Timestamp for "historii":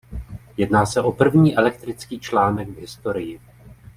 2.77-3.39